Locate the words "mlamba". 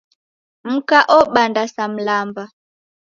1.95-2.43